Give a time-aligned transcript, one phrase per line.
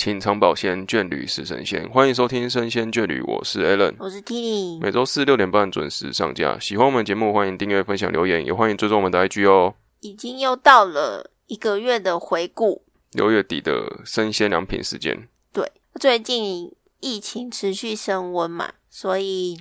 [0.00, 1.86] 情长保鲜，眷侣是神仙。
[1.90, 4.78] 欢迎收听《生鲜眷侣》，我是 Allen，我是 T。
[4.80, 6.58] 每周四六点半准时上架。
[6.58, 9.74] 喜欢我们节目，欢迎订阅、分享、留言，也欢迎追踪我们的 IG 哦。
[10.00, 12.82] 已经又到了一个月的回顾，
[13.12, 15.28] 六月底的生鲜良品时间。
[15.52, 19.60] 对，最近疫情持续升温嘛，所以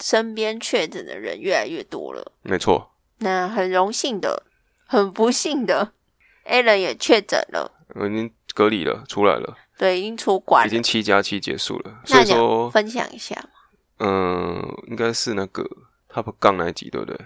[0.00, 2.32] 身边确诊的人越来越多了。
[2.40, 2.92] 没错。
[3.18, 4.44] 那很荣幸的，
[4.86, 5.92] 很不幸的
[6.46, 7.70] Allen 也确诊了。
[7.94, 9.58] 我已经隔离了，出来了。
[9.76, 12.00] 对，已经出馆，已经七加七结束了。
[12.04, 13.36] 所以说，分享一下
[13.98, 15.64] 嗯，应该是那个
[16.08, 17.18] Top 杠那集对不对？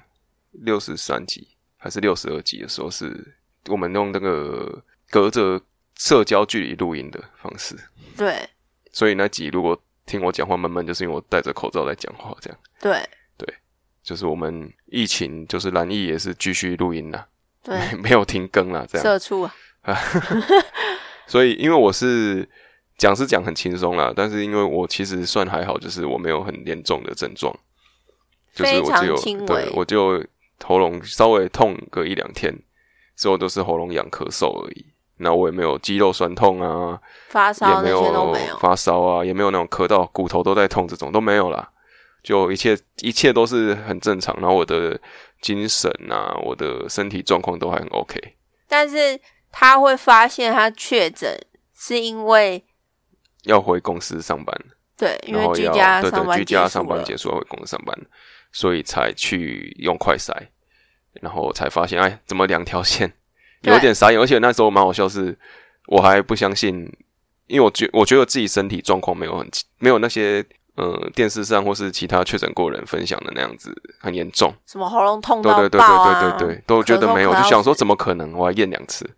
[0.52, 3.36] 六十三集还是六十二集的时候，是
[3.68, 5.60] 我们用那个隔着
[5.96, 7.76] 社交距离录音的方式。
[8.16, 8.48] 对。
[8.92, 12.58] 所以那集如果听我讲话闷闷，就是因为我戴着口罩在讲话，这样。
[12.80, 13.06] 对。
[13.36, 13.54] 对，
[14.02, 17.26] 就是我们疫情，就是蓝疫也是继续录音啦。
[17.62, 19.04] 对， 没有停更啦，这样。
[19.04, 19.54] 社畜啊。
[21.28, 22.48] 所以，因为我是
[22.96, 27.54] 讲是讲很轻松啦，但是因为我其实算还好，就是我没有很严重的症状，
[28.54, 30.24] 就是我只有对我就
[30.64, 32.58] 喉咙稍微痛个一两天，
[33.14, 34.86] 之后都是喉咙痒、咳嗽而已。
[35.18, 41.70] 那我也没有肌肉酸痛啊，发烧也没有发烧啊，也没有那种咳到骨头都在痛这种都没有啦，
[42.22, 44.34] 就一切一切都是很正常。
[44.40, 44.98] 然后我的
[45.42, 48.18] 精神啊，我的身体状况都还很 OK，
[48.66, 49.20] 但是。
[49.50, 51.38] 他会发现他确诊
[51.74, 52.64] 是因为
[53.44, 54.54] 要回公司上班，
[54.96, 57.96] 对，因为居家对对居家上班结束要回公司上班，
[58.52, 60.32] 所以才去用快筛，
[61.20, 63.12] 然后才发现，哎，怎么两条线，
[63.62, 64.20] 有点傻眼。
[64.20, 65.38] 而且那时候蛮好笑，是
[65.86, 66.90] 我还不相信，
[67.46, 79.08] 因为我觉我觉得自己身体状况没有很没有那些呃电视上或是其他确诊过人分享的那样子很严重，什么喉咙痛到对对对对对对，都觉得没有，就想说怎么可能，我还验两次。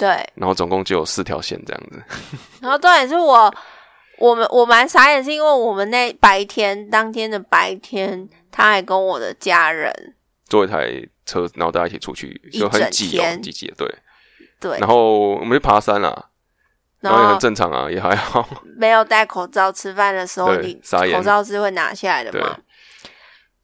[0.00, 2.02] 对，然后总共就有四条线这样子。
[2.62, 3.54] 然后重点是我，
[4.18, 9.92] 我们我蛮傻眼，是因为我们那白天当天的白天，他还跟我的家人
[10.46, 10.90] 坐一台
[11.26, 13.74] 车，然后大家一起出去，就很挤哦，挤挤的。
[13.76, 13.94] 对
[14.58, 14.78] 对。
[14.78, 16.30] 然后我们去爬山啦，
[17.00, 18.48] 然后也很正常啊，也还好。
[18.78, 20.80] 没有戴口罩吃饭的时候，你
[21.12, 22.58] 口罩是会拿下来的嘛？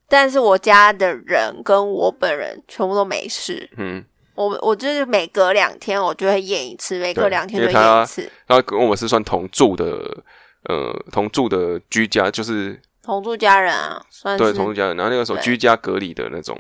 [0.07, 3.71] 但是我家的人跟我本人全部都没事。
[3.79, 4.05] 嗯。
[4.37, 8.31] 我我就是每隔两天我就会验一次，每隔两天就验一次。
[8.47, 9.85] 他跟我们是算同住的，
[10.65, 14.97] 呃，同住的居家，就是同住家人啊，算对同住家人。
[14.97, 16.57] 然后那个时候居家隔离的那种，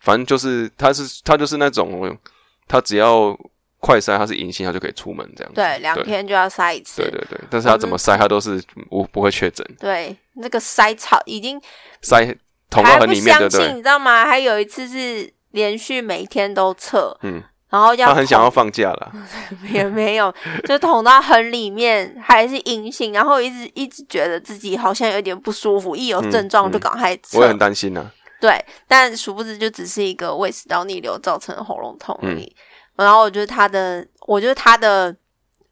[0.00, 2.18] 反正就是他是他就是那种，
[2.66, 3.38] 他只要
[3.78, 5.52] 快筛他是阴性，他就可以出门这样。
[5.54, 7.02] 对，两天就要筛一次。
[7.02, 8.60] 对对对，但是他怎么筛，他都是
[8.90, 9.64] 不不会确诊。
[9.78, 11.60] 对，那个筛草已经
[12.02, 12.36] 筛
[12.68, 14.24] 捅到很里面的，对，你知道吗？
[14.26, 15.32] 还有一次是。
[15.56, 19.12] 连续每天都测，嗯，然后要他很想要放假了，
[19.72, 20.32] 也没有，
[20.68, 27.38] 就捅到很里面还是阴性，然后一直一直觉得自己好像有点不舒服，一有症状就赶快测。
[27.38, 28.12] 我也很担心呢。
[28.38, 32.54] 对，但殊不知就只是一个胃食道逆流造成的喉咙痛而已。
[32.94, 35.16] 然后我觉得他的，我觉得他的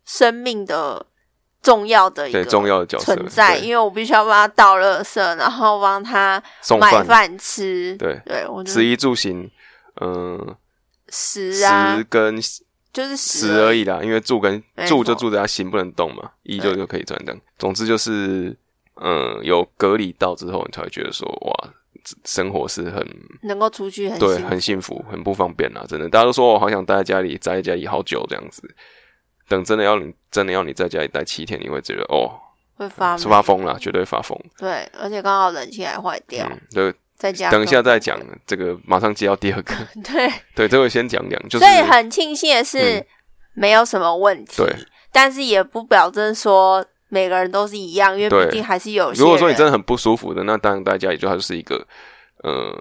[0.06, 1.04] 生命的
[1.62, 6.42] 重要的一个重要的角色存在，因为我必须要帮他倒垃圾，然后帮他
[6.80, 9.50] 买饭吃，对对，我食衣住行。
[10.00, 10.56] 嗯，
[11.08, 12.36] 十啊，十跟
[12.92, 17.40] 就是十而已啦，因为住跟住就住在他心不能动嘛，一就就可以转正。
[17.58, 18.56] 总之就是，
[19.02, 21.70] 嗯，有隔离到之后，你才会觉得说，哇，
[22.24, 23.04] 生活是很
[23.42, 26.08] 能够出去，很对，很幸福，很不方便啦，真的。
[26.08, 28.62] 大家都说我好想待在家里，待在家里好久这样子。
[29.48, 32.30] 等真的要你真的要你在家里待七天，你会觉得哦，
[32.76, 34.38] 会发发疯了，绝对发疯。
[34.56, 36.94] 对，而且刚好冷气还坏掉，对。
[37.16, 39.74] 等一下再讲，这个马上接到第二个。
[40.04, 41.40] 对对，这个先讲讲。
[41.50, 43.04] 所以很庆幸的是，
[43.54, 44.56] 没有什么问题。
[44.58, 44.76] 对，
[45.12, 49.10] 但是也不表证说每个人都是一样，因为毕竟还是有。
[49.12, 51.86] 如果说你真的很不舒服的，那当然大家也就还是一个
[52.42, 52.74] 呃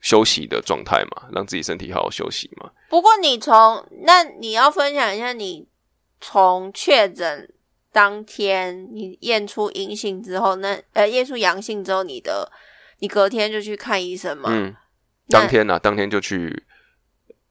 [0.00, 2.70] 休息的状态嘛，让自己身体好好休息嘛。
[2.88, 5.66] 不过你从那你要分享一下，你
[6.20, 7.52] 从确诊
[7.92, 12.50] 当天你验出阴性之后，那呃验出阳性之后，你的。
[13.02, 14.48] 你隔天就去看医生吗？
[14.48, 14.72] 嗯，
[15.28, 16.62] 当天呐，当天就去。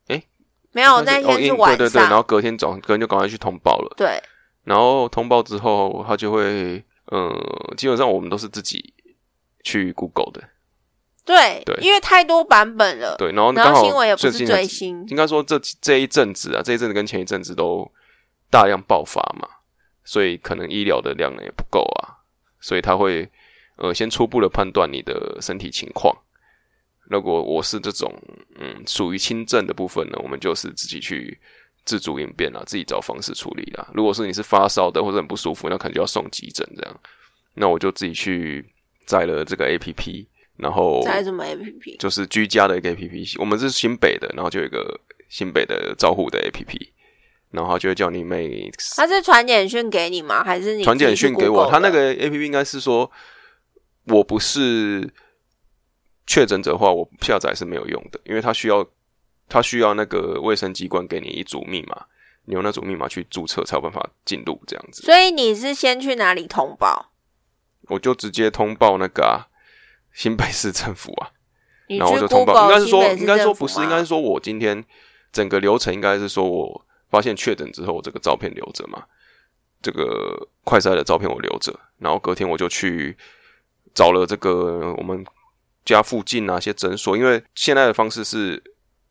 [0.07, 0.24] 哎，
[0.71, 1.77] 没有，那天是晚上。
[1.77, 3.94] 对对对，然后隔天早，隔天就赶快去通报了。
[3.98, 4.24] 对，
[4.63, 6.81] 然后通报之后，他就会，
[7.12, 7.30] 嗯，
[7.75, 8.94] 基本上我们都是自己
[9.62, 10.42] 去 Google 的。
[11.25, 13.18] 对对，因为太多版本了。
[13.18, 15.06] 对，然后然后新闻也不是最新。
[15.09, 17.92] 应该说这这一阵子啊，这一阵子跟前一阵子都
[18.50, 19.50] 大量爆发嘛，
[20.06, 22.24] 所以可能医疗的量也不够啊，
[22.62, 23.30] 所以他会。
[23.81, 26.16] 呃，先初步的判断你的身体情况。
[27.10, 28.13] 如果我是这种，
[28.60, 31.38] 嗯，属于轻症的部分呢，我们就是自己去
[31.83, 33.89] 自主应变啊，自己找方式处理啦。
[33.95, 37.00] 如果是你是发烧的或者很不舒服，那可能就要送急诊这样。
[37.56, 38.63] 那我就自己去
[39.07, 40.27] 载了这个 A P P，
[40.57, 41.98] 然后载什么 A P P？
[41.98, 43.25] 就是居家的一个 A P P。
[43.39, 46.94] 我们是新北的，然后就有一个新北的照护的 A P P，
[47.50, 50.44] 然后就会叫你每他是传简讯给你吗？
[50.44, 51.69] 还是你传简讯给我？
[51.69, 53.12] 他那个 A P P 应该是说，
[54.06, 55.12] 我不是
[56.25, 58.86] 确诊者的话，我下载是没有用的，因为他需要
[59.48, 62.06] 他需要那个卫生机关给你一组密码，
[62.45, 65.03] 你用那组密码去注册才有办法进入这样子。
[65.03, 67.12] 所以你是先去哪里通报？
[67.89, 69.50] 我就直接通报那个啊，
[70.13, 71.31] 新北市政府啊，
[71.88, 74.83] 然后我就通报，应该是说，应该说不是，应该是说我今天
[75.33, 79.03] 整个流程应该是说我发现确诊之后，这个照片留着嘛，
[79.81, 83.18] 这个快筛的照片我留着，然后隔天我就去
[83.94, 85.26] 找了这个我们
[85.86, 88.62] 家附近哪些诊所，因为现在的方式是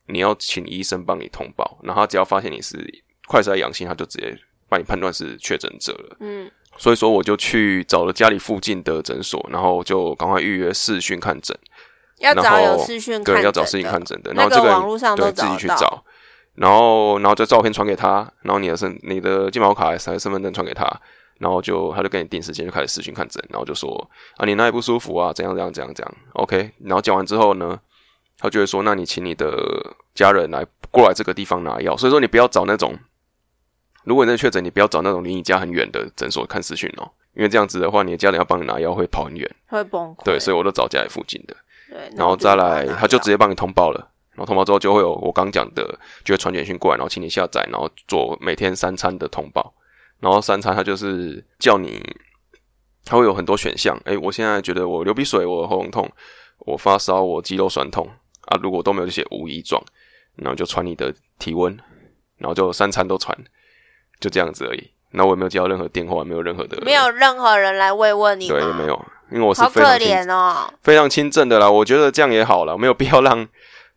[0.07, 2.79] 你要请医生帮你通报，然后只要发现你是
[3.27, 4.37] 快筛阳性，他就直接
[4.69, 6.51] 帮你判断是确诊者了，嗯。
[6.79, 11.55] 所以说，我就去找了家里附近的诊所，然后就赶快预约视讯看诊。
[12.19, 14.33] 要找有视讯对，要找视讯看诊的。
[14.33, 16.03] 然后这个网络上对自己去找，
[16.55, 20.87] 然后然后这照片传给他，然后你的身、你的健保卡还是身份证传给他，
[21.41, 25.33] 然后就他就跟你定时间就开始视讯看诊，然后就说啊你哪里不舒服啊？
[25.33, 27.81] 怎样怎样怎样怎样？OK，然后讲完之后呢，
[28.39, 29.51] 他就会说那你请你的
[30.15, 31.97] 家人来过来这个地方拿药。
[31.97, 32.95] 所以说你不要找那种。
[34.05, 37.05] 如果你确诊，你不要找那种离你家很远的诊所看视讯哦，
[37.35, 40.25] 因为这样子的话，你的家人要帮你拿药会跑很远，会崩溃。
[40.25, 41.55] 对，所以我都找家里附近的。
[41.91, 44.11] 对，然后再来，他就直接帮你通报了。
[44.31, 45.85] 然后通报之后，就会有我刚讲的，
[46.25, 49.71] 就会传简讯过来，然后请你下载，然后做每天三餐的通报。
[50.21, 52.01] 然后三餐他就是叫你，
[53.05, 53.99] 他会有很多选项。
[54.05, 56.11] 哎，我现在觉得我流鼻水，我喉咙痛，
[56.59, 58.09] 我发烧，我肌肉酸痛
[58.47, 58.59] 啊。
[58.63, 59.83] 如果都没有这些无异状，
[60.37, 61.77] 然后就传你的体温，
[62.39, 63.37] 然后就三餐都传。
[64.21, 69.03] 就这样子而已，那我也没有接到任何电话，没有任何的，没有任何人来慰问你，对，没有，
[69.33, 71.71] 因为我是好可怜哦，非常轻症的啦。
[71.71, 73.49] 我觉得这样也好了，没有必要让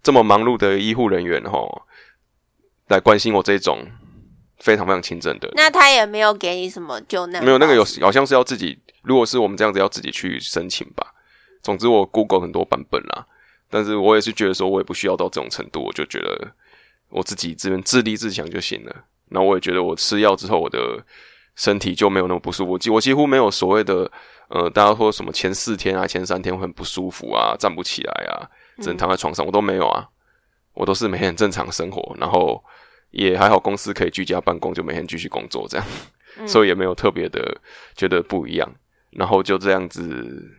[0.02, 1.60] 这么忙碌的医护人员哈
[2.88, 3.86] 来关心我这种
[4.64, 5.52] 非常非常轻症的。
[5.56, 11.14] 那他也没有给你什么救难，没有那个有好像是要自己，如果是我们这样子要自己去申请吧。
[11.62, 13.26] 总之我 Google 很多版本啦，
[13.70, 16.52] 但是我也是觉得说我也不需要到这种程度，我就觉得
[17.10, 18.96] 我自己这边自立自强就行了。
[19.30, 21.04] 那我也觉得，我吃药之后，我的
[21.56, 22.78] 身体就没有那么不舒服。
[22.78, 24.10] 几我几乎没有所谓的，
[24.48, 28.48] 呃，大家说什么前四天啊、前三天会很不舒服啊，站不起来啊，
[28.82, 30.08] 只能躺在床上，我都没有啊。
[30.74, 32.64] 我都是每天正常生活，然后
[33.14, 35.88] 也还好，公司可以居家办公，就每天继续工作这样，
[36.48, 37.62] 所以也没有特别的
[37.96, 38.70] 觉得不一样。
[39.12, 40.52] 然后就这样子，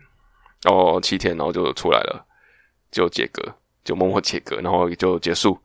[0.64, 2.24] 哦，七天，然后就出来了，
[2.90, 3.42] 就解隔，
[3.84, 5.58] 就默默解隔，然后就结束。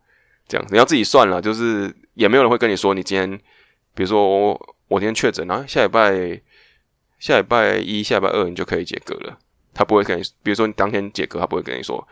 [0.47, 3.37] 这样你要自己算了，就是也没有人会跟你说，你今天，
[3.93, 6.41] 比如说我我今天确诊，然后下礼拜
[7.19, 9.37] 下礼拜一、下礼拜二你就可以解隔了。
[9.71, 12.05] 他不会跟你，比如说你当天解隔，他不会跟你说，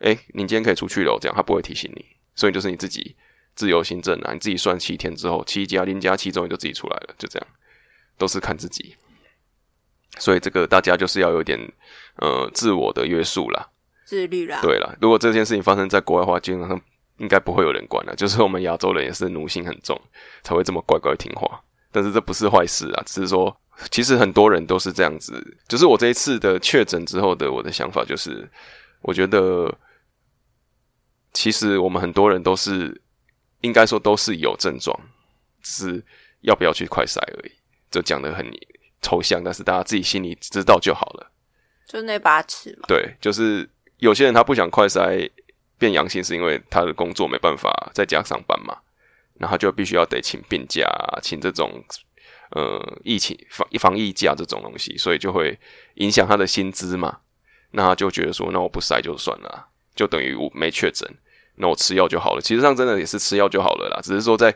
[0.00, 2.04] 哎，你今天可以出去了，这样他不会提醒你。
[2.34, 3.14] 所以就是你自己
[3.54, 7.46] 自由行政啊，你自己算七天之后，七加零加七之后你就自己出来了，就这样，
[8.18, 8.96] 都是看自己。
[10.18, 11.58] 所以这个大家就是要有点
[12.16, 13.68] 呃自我的约束啦，
[14.04, 14.60] 自律啦。
[14.62, 16.80] 对啦，如果这件事情发生在国外的话，基本上。
[17.20, 20.00] 应该不会有人管了，就是我们亚洲人也是奴性很重，
[20.42, 21.62] 才会这么乖乖听话。
[21.92, 23.54] 但是这不是坏事啊，只是说
[23.90, 25.58] 其实很多人都是这样子。
[25.68, 28.50] 就是我这一次的确诊之后的我的想法，就是
[29.02, 29.70] 我觉得
[31.34, 32.98] 其实我们很多人都是
[33.60, 34.98] 应该说都是有症状，
[35.62, 36.04] 只是
[36.40, 37.52] 要不要去快筛而已。
[37.90, 38.50] 就讲的很
[39.02, 41.30] 抽象，但是大家自己心里知道就好了。
[41.86, 42.86] 就那把尺嘛。
[42.86, 45.30] 对，就是有些人他不想快筛。
[45.80, 48.76] 变阳性是因为他的工作没办法在家上班嘛，
[49.38, 50.86] 然后就必须要得请病假，
[51.22, 51.82] 请这种
[52.50, 55.58] 呃疫情防防疫假这种东西，所以就会
[55.94, 57.20] 影响他的薪资嘛。
[57.70, 61.08] 那他就觉得说，那我不筛就算了，就等于我没确诊，
[61.60, 62.40] 那我吃药就好了。
[62.40, 64.54] 其实上真的也是吃药就好了啦，只是说在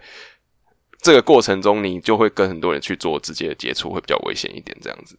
[1.00, 5.18] 这个过程中，你就会跟很多人去做直接的接触，会比较危险一点这样子。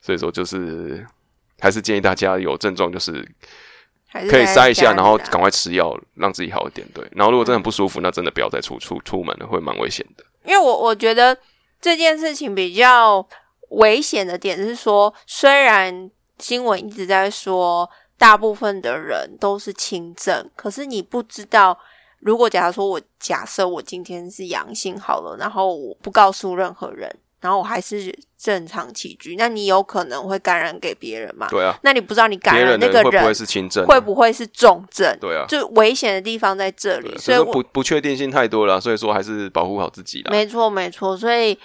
[0.00, 1.06] 所以说，就是
[1.58, 3.28] 还是建议大家有症状就是。
[4.30, 6.86] 可以塞一下，然后赶快吃药，让自己好一点。
[6.94, 10.24] 对，然后如果真的不舒服，那真的不要再出出出门了，会蛮危险的。
[10.44, 11.36] 因为我我觉得
[11.82, 13.28] 这件事情比较
[13.70, 21.78] 危险的点是说，虽然新闻一直在说大部分的人都是轻症，可是你不知道，
[22.20, 31.46] 如果假如说我假设我今天是阳性好了，然后我不告诉任何人，然后我还是正常起居，那你有可能会感染给别人嘛？
[31.50, 33.84] 对啊，那你不知道你感染那个人会不会是轻症？
[33.86, 35.16] 会不会是重症？
[35.20, 40.30] 对啊，就危险的地方在这里，所以不不确定性太多了，所以说还是保护好自己啦。
[40.30, 41.56] 没错，没错，所以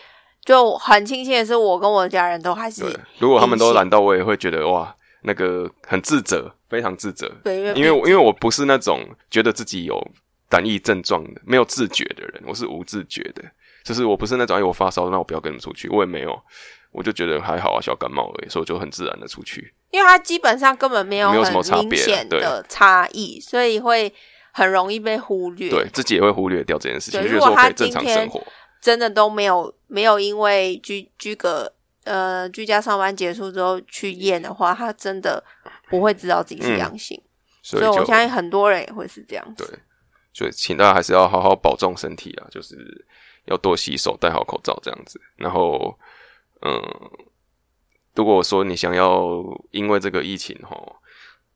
[0.43, 2.83] 就很庆幸的是，我跟我的家人都还是，
[3.19, 7.31] 如果他们都染到，我也会觉得哇，那个很自责，非常自责。
[7.43, 10.01] 对，因为因为我不是那种觉得自己有
[10.49, 13.43] 胆疫症状的，没有自觉的人，我是无自觉的。
[13.83, 15.89] 就是我不是那种，哎，我发烧，那我不要跟你们出去。
[15.89, 16.39] 我也没有，
[16.91, 19.73] 我就觉得还好啊，小感冒而已，所以我就很自然的出去。
[19.89, 24.13] 因为它基本上根本没有没有什么明显的差异，所以会
[24.51, 25.69] 很容易被忽略。
[25.69, 27.25] 对自己也会忽略掉这件事情。
[27.25, 28.41] 如果他正常生活
[28.79, 31.73] 真的都没有没有因为居居隔
[32.05, 35.43] 呃居家上班结束之后去验的话，他真的
[35.89, 37.21] 不会知道自己是阳性。
[37.63, 39.65] 所以我相信很多人也会是这样子。
[39.65, 39.79] 对，
[40.33, 43.05] 所以请大家还是要好好保重身体啊，就是。
[43.45, 45.19] 要多洗手，戴好口罩，这样子。
[45.35, 45.97] 然后，
[46.61, 46.79] 嗯，
[48.13, 50.79] 如果说你想要因为这个疫情哈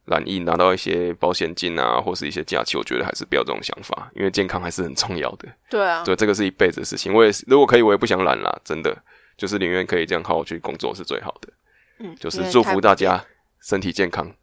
[0.06, 5.48] 染疫拿到一些保险金啊，或是一些假期，我觉得还是不要这种想法，因为健康还是很重要的。
[5.70, 7.14] 对啊，对，这个是一辈子的事情。
[7.14, 8.92] 我也是，如果可以，我也不想染啦，真的，
[9.38, 11.54] 就是宁愿可以这样好好去工作是最好的。
[12.00, 13.26] 嗯，就是祝福大家
[13.62, 14.36] 身体健康。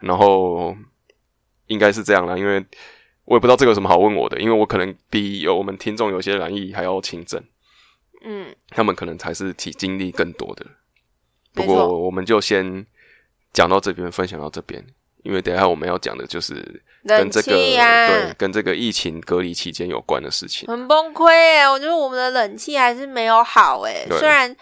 [0.00, 0.76] 然后
[1.66, 2.64] 应该是这样啦，因为。
[3.26, 7.42] 我也不知道这个有什么好问我的，因为我可能比有我们听众有些难易还要轻症，
[8.22, 10.66] 嗯，他们可能才是体经历更多的。
[11.54, 12.84] 不过我们就先
[13.54, 14.84] 讲到这边，分享到这边，
[15.24, 16.54] 因为等下我们要讲的就是
[17.04, 20.68] 跟这个对跟这个疫情隔离期间有关的事情。
[20.68, 24.54] 很崩溃哎，我觉得我们的冷气还是没有好哎，虽然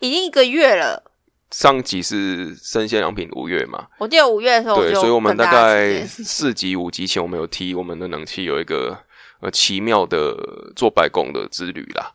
[0.00, 1.02] 已经一个月了。
[1.50, 3.88] 上集是生鲜良品五月嘛？
[3.98, 8.96] 我记得五月的时候，对，所以我们大概四集五集前，我们有提我们的冷气有一个
[9.40, 10.36] 呃奇妙的
[10.76, 12.12] 做白工的之旅啦。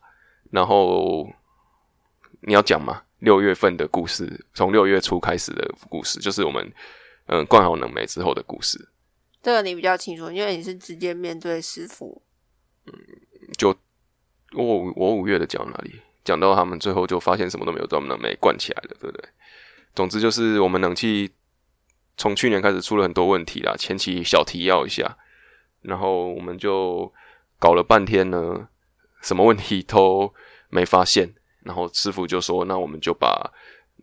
[0.50, 1.28] 然后
[2.40, 6.72] 你要讲吗，六月份的故事，从六月初开始的故事，就是我们
[7.26, 8.88] 嗯灌好冷媒之后的故事。
[9.42, 12.22] 这个你比较清楚，因为你是直接面对师傅。
[12.86, 12.92] 嗯，
[13.56, 13.68] 就
[14.54, 16.00] 我我五月的讲哪里？
[16.24, 19.28] 讲到他们最后就发现什么都没有，专门冷媒灌起来了，对不对？
[19.94, 21.30] 总之就是我们冷气
[22.16, 25.16] 从去年开始出了很多问题啦，前期小提要一下，
[25.82, 27.12] 然后我们就
[27.60, 28.68] 搞了半天呢，
[29.22, 30.34] 什么问题都
[30.68, 33.52] 没发现，然后师傅就说：“那我们就把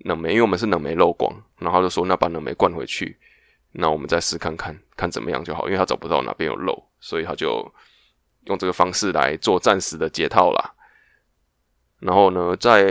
[0.06, 3.18] 冷媒，因为我们是冷媒漏光，然后就说那把冷媒灌回去，
[3.72, 7.74] 那我们再试看看看怎么样就好，因为他找不到哪边有漏，所以他就
[8.46, 10.76] 用这个方式来做暂时的解套啦。”
[12.04, 12.86] 然后呢，在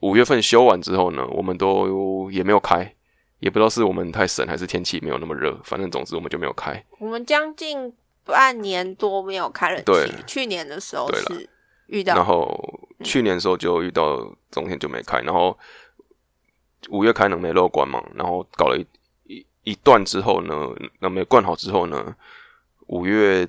[0.00, 2.90] 五月份修完之后呢，我们都也没有开，
[3.38, 6.82] 也不知道是我们太省还是天气没有那么热，反正总之我们就没有开。
[6.98, 7.92] 我们将近
[8.24, 11.46] 半年多没有开冷气，去年的时候是
[11.88, 12.58] 遇到，然后
[13.04, 14.16] 去年的时候就遇到
[14.50, 15.56] 冬天就没开，然后
[16.90, 18.86] 五月开能没漏关嘛，然后搞了一
[19.24, 20.54] 一一段之后呢，
[21.00, 22.14] 能没灌好之后呢，
[22.86, 23.48] 五月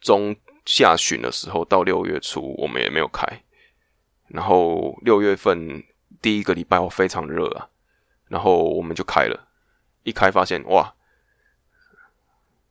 [0.00, 3.26] 中下旬的时候到六月初我们也没有开。
[4.28, 5.82] 然后六月份
[6.20, 7.68] 第一个礼拜我非常热啊，
[8.28, 9.48] 然后我们就开了，
[10.02, 10.94] 一开发现哇，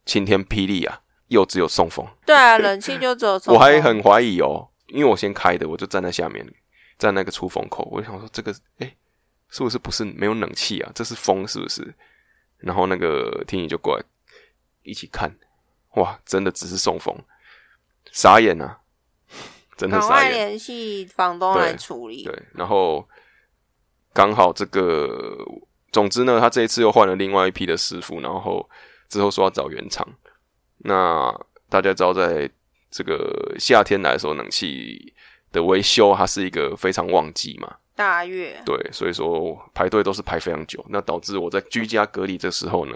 [0.05, 2.07] 晴天霹雳啊，又只有送风。
[2.25, 3.53] 对啊，冷气就只有送。
[3.55, 6.47] 我还很怀疑哦，因为我先开的，我就站在下面，
[6.99, 8.95] 在那个出风口，我就想说这个，哎，
[9.49, 10.91] 是不是不是没有冷气啊？
[10.93, 11.93] 这是风是不是？
[12.57, 14.03] 然后那个听雨就过来
[14.83, 15.37] 一起看，
[15.95, 17.15] 哇，真的只是送风，
[18.11, 18.79] 傻眼啊！
[19.77, 22.23] 赶快联系房东来处理。
[22.23, 23.07] 对，然后
[24.11, 25.37] 刚好这个，
[25.91, 28.67] 总之呢，他这一次又换了另外一批的师傅，然后
[29.07, 30.07] 之后说要找原厂。
[30.79, 31.31] 那
[31.69, 32.49] 大家知道，在
[32.89, 35.13] 这个夏天来的时候，冷气
[35.51, 38.61] 的维修它是一个非常旺季嘛，大月。
[38.65, 42.95] 对，所以说排队都是排非常久，那导致我在居家隔离的时候呢。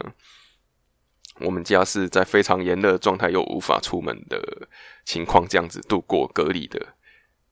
[1.40, 4.40] 我们家是在非常炎热状态又无法出门的
[5.06, 6.80] 情况，这样子度过隔离的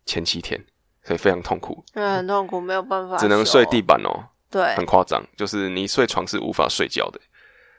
[0.06, 0.63] 前七天，
[1.01, 1.84] 所以非常痛苦。
[1.91, 4.29] 对，很痛苦，没有办法，只能睡地板哦。
[4.51, 7.20] 对，很夸张，就是你睡床是无法睡觉的，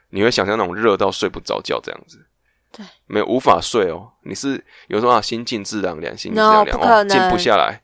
[0.09, 2.27] 你会想象那种热到睡不着觉这样子。
[2.73, 4.11] 对，没有无法睡哦。
[4.23, 7.80] 你是有时候啊，心静自然凉，心静自然凉哦，静不下来。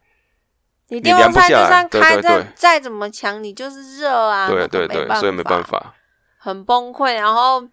[0.90, 4.48] 你电风扇就算开再再怎么强，你就是热啊。
[4.50, 5.94] 对对对，所以没办法，
[6.38, 7.68] 很崩溃，然后。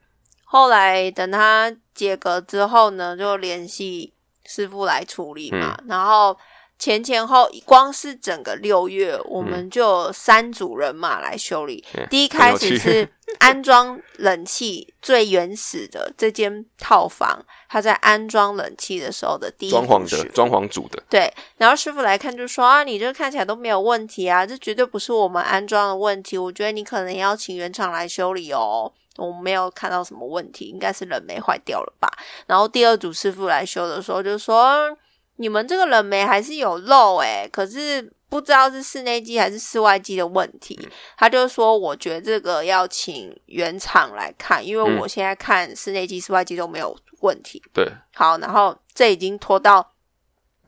[0.46, 5.76] 后来等他解隔之后呢，就联系师傅来处理嘛。
[5.88, 6.36] 然后
[6.78, 11.82] 前前后光是整个六月，我们就三组人马来修理。
[12.10, 28.92] 第一开始是 安装冷气最原始的这间套房，他在安装冷气的时候的第一装潢的装潢组的对，然后师傅来看就说啊，你这看起来都没有问题啊，这绝对不是我们安装的问题，我觉得你可能要请原厂来修理哦。
[29.16, 32.10] 我没有看到什么问题，应该是冷媒坏掉了吧。
[32.46, 34.94] 然后第二组师傅来修的时候就说。
[35.36, 40.88] 你们这个冷媒还是有漏诶，可是不知道是室内机还是室外机的问题。
[41.16, 47.62] 他就说，我觉得这个要请原厂来看，因为我现在看室内机、室外机都没有问题。
[47.72, 49.92] 对，好，然后这已经拖到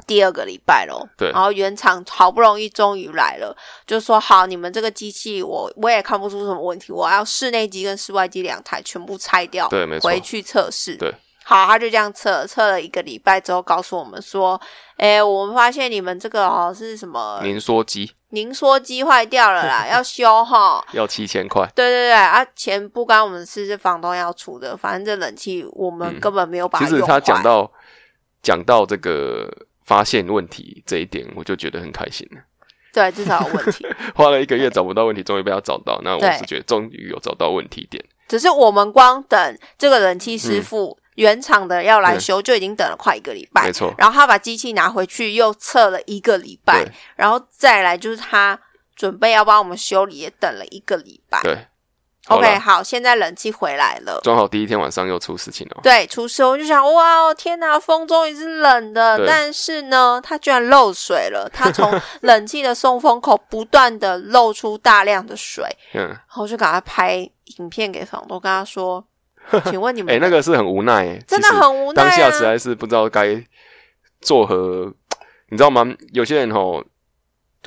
[0.06, 1.08] 第二个礼拜了。
[1.16, 3.56] 对，然后原厂好不容易终于来了，
[3.86, 10.96] 就说好，你们这个机器我我也看不出什么问题，我要室内机跟室外机两台全部拆掉，对，没错，回去测试。
[10.96, 11.14] 对。
[11.48, 14.60] 好，他就这样测测了一个礼拜之后，告诉我们说
[14.98, 18.10] ：“哎，我们发现你们这个哦是什么凝缩机？
[18.30, 21.64] 凝缩机坏掉了啦， 要修哈，要七千块。
[21.72, 24.76] 对对对啊，钱不关我们事，是房东要出的。
[24.76, 26.80] 反正这冷气我们根本没有把。
[26.80, 27.70] 其实他讲到
[28.42, 29.48] 讲到这个
[29.84, 32.40] 发现问题这一点，我就觉得很开心了。
[32.92, 33.86] 对，至少有问题。
[34.16, 36.00] 花了一个月找不到问题，终于被他找到。
[36.02, 38.04] 那我是觉得终于有找到问题点。
[38.26, 40.98] 只是我们光等这个冷气师傅。
[41.16, 43.64] 原厂的要来修，就已经等了快一个礼拜。
[43.64, 48.58] 没错，然后他把机器拿回去，又测了一个礼拜，然后再来就是他
[48.94, 51.40] 准备要帮我们修理，也等了一个礼拜。
[51.42, 51.66] 对
[52.28, 55.80] ，OK，好，现在冷气回来了，装好第一天晚上又出事情了。
[55.82, 65.64] 对，出事我就想，哇，天哪，风终于是冷的，但是呢，它居然漏水了，它从冷气的送风口不断的漏出大量的水。
[65.94, 69.02] 嗯，然后我就赶快拍影片给房东，跟他说。
[69.70, 70.14] 请问你们？
[70.14, 72.02] 哎，那个是很无奈，哎， 真的很无奈。
[72.02, 73.42] 当下实在是不知道该
[74.20, 74.92] 作何，
[75.50, 75.86] 你知道吗？
[76.12, 76.84] 有些人吼，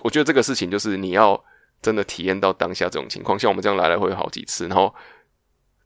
[0.01, 1.41] 我觉得这个事情就是你要
[1.81, 4.93] 真的体验到当下这种情况，像我们这样来来回回好几次，然后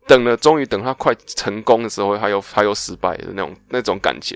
[0.07, 4.35] 等了，终于等他快成功的时候，他又他又失败的那种那种感觉，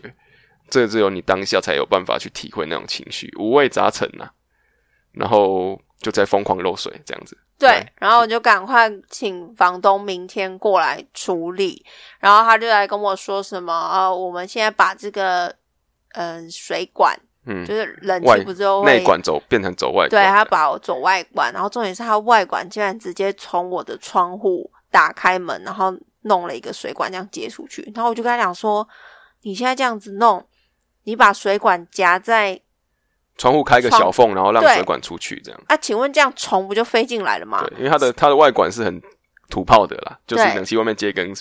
[0.70, 4.30] 这只有你当下才有办法去体会那种情绪，五味杂陈呐，
[5.18, 7.38] 然后就在疯狂漏水这样子。
[7.60, 11.84] 对，然后我就赶快请房东明天过来处理，
[12.20, 15.52] 然后他就来跟我说什么啊，我们现在把这个
[16.14, 28.88] 嗯水管，嗯，就是冷气不是内管走变成走外，对他把我走外管，然后重点是他外管竟然直接从我的窗户打开门，然后弄了一个水管这样接出去，然后我就跟他讲说，
[29.42, 30.48] 你现在这样子弄，
[31.06, 32.62] 你把水管夹在。
[33.38, 35.78] 窗户开个小缝，然后让水管出去，这样啊？
[35.78, 37.64] 请问这样虫不就飞进来了吗？
[37.68, 39.02] 对，因为它的它的外管是很
[39.50, 41.32] 土炮的啦，就是冷气外面接一根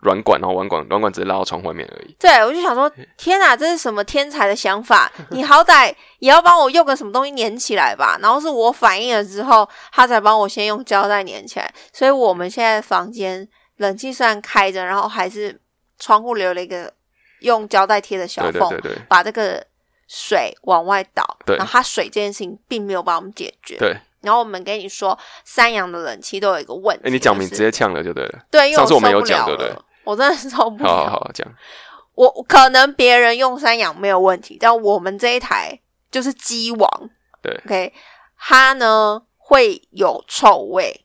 [0.00, 2.16] 软管，然后软管软管直接拉到窗外面而已。
[2.18, 5.10] 对，我就想说，天哪，这是什么天才的想法？
[5.30, 8.18] 你好歹也要帮我用个什么东西粘起来吧？
[8.20, 11.72] 然后是我反应了之后，他才帮我先用胶带粘起来。
[11.92, 15.60] 所以我们现在房间冷气虽然开着，然后还是
[15.98, 16.92] 窗户留了一个
[17.40, 19.62] 用胶带贴的小缝，把这个。
[20.06, 23.76] 水往外倒，然后它水这件事情并没有帮我们解决。
[23.78, 27.02] 对，然后我们跟你说，三阳的冷气都有一个问题。
[27.06, 28.38] 哎，你讲明直接呛了就对了。
[28.50, 29.72] 对，上次我们有讲，对不对？
[30.04, 30.90] 我真的是受不了。
[30.90, 31.46] 好好好，讲。
[32.14, 37.10] 我可能别人用三阳没有问题，但我们这一台就是鸡王。
[37.42, 37.92] 对，OK，
[38.38, 41.04] 它呢会有臭味。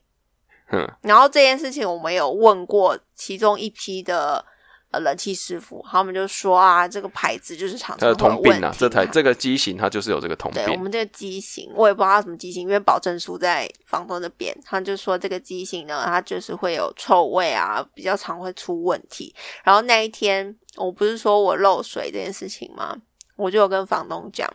[0.72, 4.44] 嗯，然后这件事情我们有问过其中一批的。
[4.90, 8.74] 呃，冷气师傅，他们就说啊，这个牌子就是常常通病啊。
[8.76, 10.64] 这台这个机型它就是有这个通病。
[10.64, 19.32] 对，我们这个机型，我也不知道它什么机型，因为保证书在房东那边，他就说这个机型呢，它就是会有臭味啊，比较常会出问题。
[19.62, 22.96] 然后那一天，我不是说我漏水这件事情吗？
[23.36, 24.52] 我就有跟房东讲，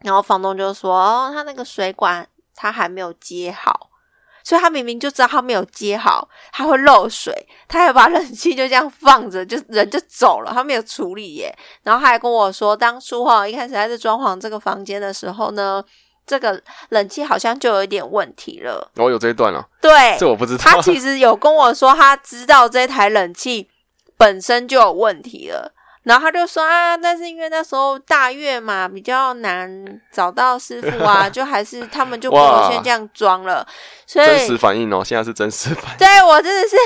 [0.00, 3.90] 然后房东就说，哦，他那个水管他还没有接好。
[4.46, 7.34] 所以他明明就知道他没有接好，他会漏水，
[7.66, 11.52] 他还把冷气就这样放着，就人就走了，他没有处理耶。
[11.82, 15.82] 然后他还跟我说，当初哈一开始在这装潢这个房间的时候呢，
[16.24, 18.88] 这个冷气好像就有一点问题了。
[18.94, 20.62] 我有这一段哦，对，这我不知道。
[20.62, 23.68] 他其实有跟我说，他知道这台冷气
[24.16, 25.72] 本身就有问题了。
[26.06, 33.66] 然后他就说啊，但是因为那时候大月嘛，比较难找到师傅啊， 就还是他们就不能先这样装了。
[34.06, 35.98] 所以真实反应哦，现在是真实反应。
[35.98, 36.76] 对我真的是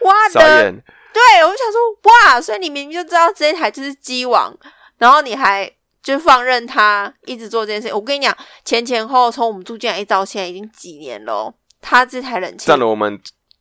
[0.00, 4.54] 哇的，对我就想说哇，所以你明明就知道这一台就是机王，
[4.98, 7.94] 然后你还就放任他一直做这件事。
[7.94, 13.18] 我跟你讲，前前后从我们住进来一到现在已经几年了，他这台冷气占了我们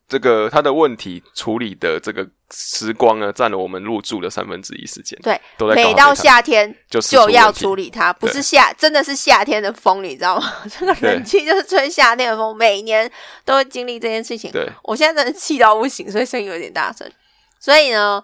[0.10, 5.18] 这个他的问题处理的这个时光呢，占了我们入住的三分之一时间。
[5.22, 10.52] 对，都在每到夏天就就要处理它，不是夏，真的是夏天的风，你知道吗？
[10.68, 13.10] 这个冷气就是吹夏天的风，每年
[13.46, 14.52] 都会经历这件事情。
[14.52, 17.08] 对，我现在真的气到不行，所以声音有点大声。
[17.60, 18.24] 所以呢，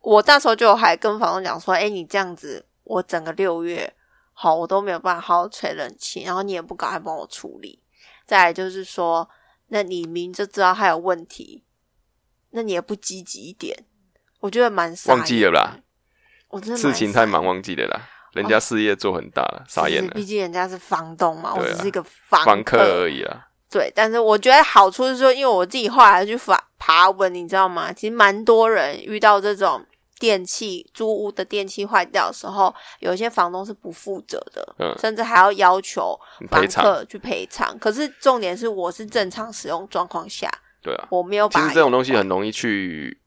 [0.00, 3.92] 我那时候就还跟房东讲说：“哎，你这样子，我整个六月
[4.32, 7.80] 好，我都没有办法好好吹冷气，然后你也不赶快帮我处理。
[8.26, 9.28] 再来就是说。”
[9.70, 11.64] 那你明就知道他有问题，
[12.50, 13.84] 那你也不积极一点，
[14.40, 15.78] 我觉得蛮忘记了啦。
[16.48, 18.08] 我真的事情太忙，忘记了啦。
[18.34, 20.10] 人家事业做很大了，傻眼了。
[20.14, 23.48] 毕竟人家是房东嘛，我只是一个房客而已啦。
[23.70, 27.92] 对，但是我觉得好处是说，因为我自己后来去爬爬文，你知道吗？
[27.92, 29.84] 其实蛮多人遇到这种。
[30.20, 36.16] 电器租屋的电器坏掉的时候，有一些房东是不负责的，甚至还要要求
[36.48, 37.76] 房客去赔偿。
[37.78, 40.48] 可是重点是，我是正常使用状况下，
[40.82, 41.48] 对啊，我没有。
[41.48, 43.18] 其实这种东西很容易去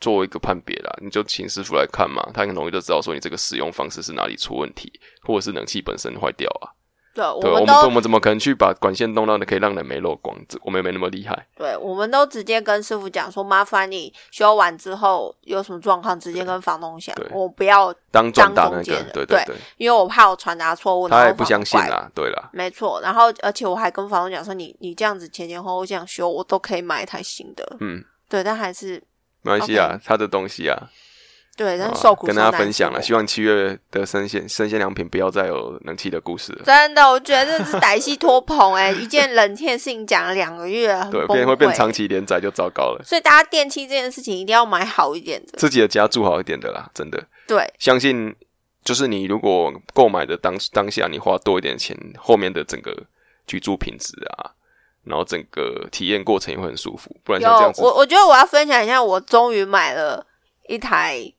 [0.00, 4.92] 做一个判别啦，你就请师傅来看嘛，他很容易就知道说你这个使用方式是哪里出问题，
[5.24, 6.70] 或者是冷气本身坏掉啊。
[7.16, 10.36] 对，我们我们怎么可能去把管线弄到的可以让人没漏光？
[10.60, 11.46] 我们也没那么厉害。
[11.56, 19.12] 对，我们都直接跟师傅讲说，麻烦你修完之后有什么状况，直接跟房东讲，我不要当当中间的。
[19.12, 22.06] 对对对，因为我怕我传达错误，他也不相信啦。
[22.14, 23.00] 对啦，没错。
[23.00, 27.76] 然后而且我还跟房东讲说，你你这样子前前后后这样修，我都可以买一台新的。
[27.80, 29.02] 嗯，对，但还是
[29.40, 30.90] 没关系啊，他的东西啊。
[31.56, 36.62] 对，但是受苦跟大家分享了，希望七月的生鲜生鲜良品不要再有冷气的故事了。
[36.66, 43.02] 真的，我觉得这是歹戏托棚哎，一件冷气的事情讲了两个月，对，变会变长期连载就糟糕了。
[43.02, 47.24] 所以大家电器这件事情一定要买好一点的，自己的家住好一点的啦，真的。
[47.46, 48.36] 对，相信
[48.84, 52.94] 就是你如果购买的当当下你花多一点钱，后面的整个
[53.46, 54.52] 居住品质啊，
[55.04, 57.16] 然后整个体验过程也会很舒服。
[57.24, 60.26] 不然像这样子，我我觉得我要分享一下，我终于买了
[60.68, 61.32] 一台。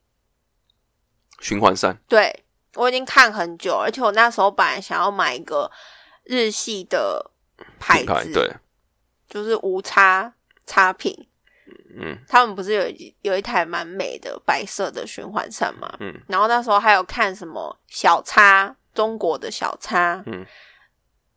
[1.47, 2.43] 循环扇，对
[2.75, 5.71] 我已经看很久，而且我那时候本来想要买一个
[6.25, 7.31] 日系的
[7.79, 8.53] 牌子，对，
[9.29, 10.33] 就是无差
[10.65, 11.15] 差品，
[11.97, 12.83] 嗯，他们不是有
[13.21, 20.45] 有一台蛮美的白色的循环扇嘛，嗯，然后那时候还有看什么小叉，中国的小叉，嗯，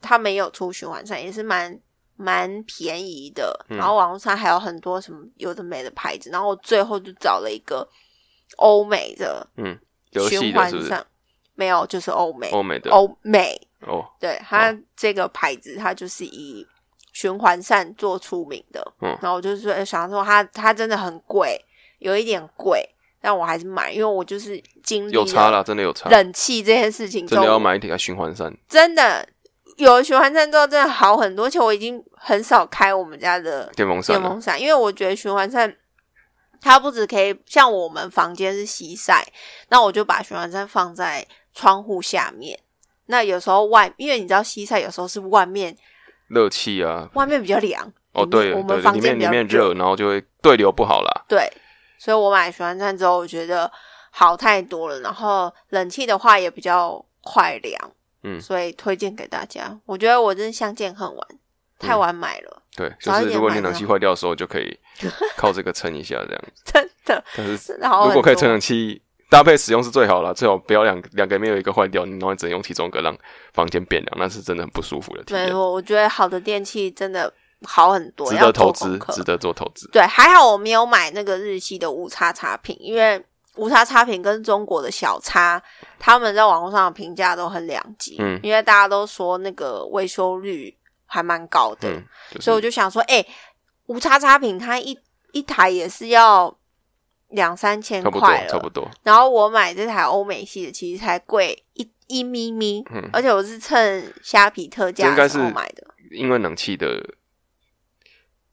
[0.01, 1.81] 他没有出循环扇，也是蛮
[2.17, 7.89] 蛮便宜的，然后网络上还有很多什么有的美的牌子，然后我最后就找了一个
[8.57, 9.79] 欧美的，嗯。
[10.29, 11.05] 循环上
[11.55, 16.67] 没有，就是欧美，欧美的欧美哦，对它这个牌子，它就是以
[17.13, 18.81] 循环扇做出名的。
[19.03, 21.63] 嗯，然后我就是说，想说它它真的很贵，
[21.99, 22.83] 有一点贵，
[23.21, 26.09] 但我还是买，因为我就是经历有差了，真的有差。
[26.09, 29.29] 冷气这件事情，真的要买一台循环扇，真的
[29.77, 31.45] 有循环扇之后，真的好很多。
[31.45, 35.77] 而且我已经很少开我们家的电风扇，电风扇，因为我觉得循环扇。
[36.61, 39.27] 它不止可以像我们房间是西晒，
[39.69, 42.59] 那我就把循环扇放在窗户下面。
[43.07, 45.77] 那有时候外，因为你知道西晒有时候是外面
[46.29, 47.93] 热气啊，外面比较凉。
[48.13, 51.25] 哦，对，我们房间里面热，然后就会对流不好啦。
[51.29, 51.49] 对，
[51.99, 53.71] 所以我买循环扇之后，我觉得
[54.11, 55.01] 好太多了。
[55.01, 57.93] 然后冷气的话也比较快凉，
[58.25, 59.79] 嗯，所以推荐给大家。
[59.87, 61.29] 我觉得我真的相见恨晚，
[61.79, 62.63] 太晚买了。
[62.77, 64.77] 对，就是如果你冷气坏掉的时候，就可以
[65.37, 66.63] 靠这个撑一下，这样子。
[66.65, 67.25] 真的。
[67.37, 67.73] 但是
[68.07, 73.17] 如果可以吹冷气搭配使用是最好了，最好不要两两个没有一个坏掉，你然后只能用其中一个让
[73.53, 75.23] 房间变凉，那是真的很不舒服的。
[75.25, 77.33] 对，我我觉得好的电器真的
[77.63, 79.89] 好很多，值得投资，值得做投资。
[79.93, 83.23] 对，还好我没有买那个日系的无差差品，因为
[83.57, 85.63] 无差差品跟中国的小差，
[85.99, 88.17] 他们在网络上的评价都很两极。
[88.19, 90.77] 嗯，因为大家都说那个维修率。
[91.13, 91.89] 还蛮高的，
[92.39, 93.27] 所以我就想说，哎，
[93.91, 94.97] 无叉叉品它一
[95.33, 96.57] 一台也是要
[97.31, 98.89] 两三千块了，差不多。
[99.03, 105.85] 然后我买这台欧美系的，其实才贵一一咪咪，而且我是趁虾皮特价时候买的。
[106.13, 107.05] 因为冷气的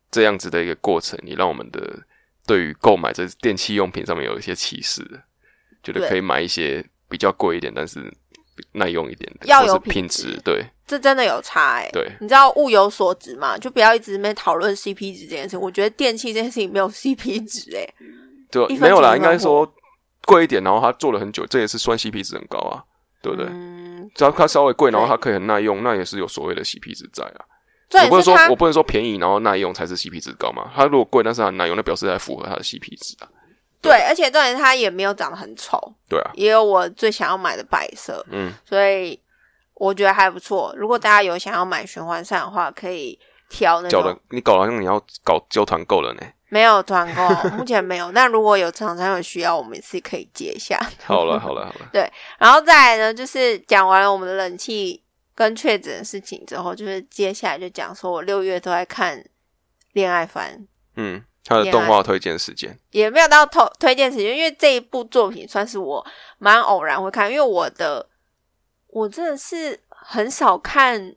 [0.10, 2.04] 这样子的一个过程，你让我们的
[2.47, 5.04] 对于购买这电器用品上面有一些歧视，
[5.84, 8.12] 觉得可以买一些比较贵一点，但是。
[8.74, 11.89] 耐用一点的，要有品质，对，这真的有差哎。
[11.91, 13.58] 对，你知道物有所值嘛？
[13.58, 15.58] 就不要一直在讨论 CP 值这件事。
[15.58, 17.88] 我觉得电器这件事情没有 CP 值哎。
[18.52, 19.70] 对，没有啦，应该说
[20.26, 22.84] 贵一点，然后它做了很久，这也是算 CP 值很高啊，
[23.22, 23.48] 对不对？
[23.50, 27.46] 嗯，只要它稍微贵，然后它可以很耐用，那也是有所谓的 CP 值在啊。
[28.04, 30.70] 我不能说，我不能说便宜然后耐用才是 CP 值高嘛。
[30.76, 33.28] 它如果贵，但是它耐用，那表示还符合它的 CP 值啊。
[33.81, 39.19] 对，而且重点它也没有长得很丑，对啊，也有我最想要买的白色，嗯，所以
[39.75, 40.73] 我觉得还不错。
[40.75, 43.17] 如果大家有想要买循环扇的话，可以
[43.49, 44.19] 挑那种。
[44.31, 46.21] 你搞好像你要搞交团购了呢？
[46.49, 48.09] 没有团购，目前没有。
[48.13, 50.79] 那如果有厂商有需要，我们是可以接一下。
[51.03, 51.89] 好了，好了，好了。
[51.91, 52.09] 对，
[52.39, 55.03] 然后再来呢，就是讲完了我们的冷气
[55.35, 59.21] 跟确诊的事情之后，就是接下来就讲说我六月都在看
[59.91, 60.65] 恋爱番。
[60.95, 66.05] 嗯，他的动画推荐时间也没有到推推荐时间，因为这一部作品算是我
[66.38, 68.10] 蛮偶然会看，因为我的
[68.88, 71.15] 我真的是很少看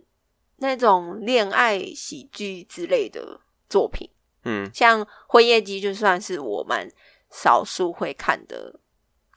[0.58, 4.08] 那种恋爱喜剧之类的作品。
[4.44, 6.88] 嗯，像《辉夜姬》就算是我蛮
[7.30, 8.78] 少数会看的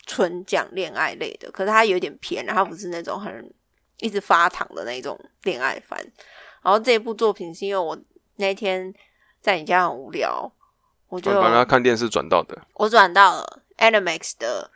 [0.06, 3.54] 纯讲恋爱类的，可是它有点偏，它不是那种很
[4.00, 6.00] 一直发糖的那种恋爱番。
[6.62, 7.98] 然后这部作品是因为我
[8.36, 8.94] 那天
[9.42, 10.50] 在你家很无聊，
[11.14, 14.70] 我就帮他看电视转到的，我转到了 Animax 的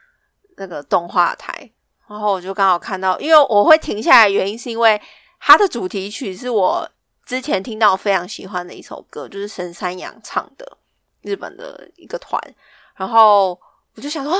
[0.58, 1.72] 那个动画台，
[2.08, 5.02] 然后我就刚好看到，因为我会停下来，原因是因为
[5.40, 6.90] 它的主题曲是我。
[7.26, 10.78] 之前听到非常喜欢的一首歌，就是神山羊唱的
[11.24, 12.42] 日本的一个团，
[12.96, 13.50] 然后
[13.96, 14.34] 我就想说，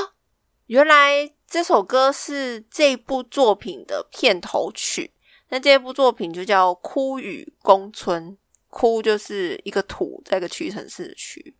[0.68, 5.12] 原来这首歌是这部作品的片头曲。
[5.50, 8.32] 那这部作品就叫《枯雨宫村》，
[8.70, 11.54] 枯就是一个土，在一个屈臣氏的屈，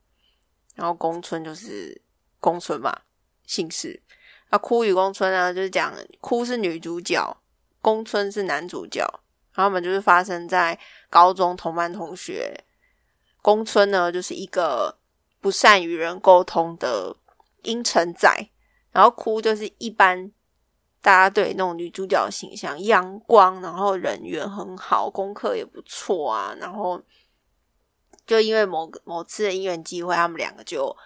[0.79, 2.01] 然后宫村就是
[2.38, 2.97] 宫村嘛，
[3.45, 4.01] 姓氏。
[4.51, 7.37] 那哭与宫村呢，就是讲哭是女主角，
[7.83, 9.05] 宫村是男主角。
[9.53, 10.79] 他们就是发生在
[11.11, 12.64] 高中同班同学，
[13.43, 14.97] 宫村呢就是一个
[15.41, 17.17] 不善与人沟通的
[17.64, 18.31] 阴沉仔，
[18.93, 20.31] 然后哭就是一般
[21.03, 27.03] 大家对那种女主角的形象，阳光，然后人缘很好，功课也不错啊，然后
[28.29, 30.97] 就因为某个某次的因缘机会，他们两个就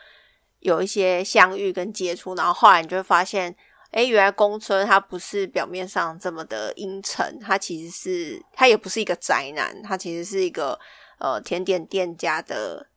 [0.60, 3.56] 有一些相遇跟接触，然后后来你就会发现。
[3.92, 10.80] 哎，原来宫村他不是表面上这么的阴沉，他其实是他也不是一个宅男，他其实是一个
[11.18, 12.88] 呃甜点店家的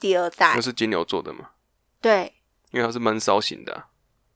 [0.00, 0.52] 第二代。
[0.56, 1.50] 那是金牛座的吗？
[2.00, 2.34] 对，
[2.72, 3.84] 因为他是闷骚型的。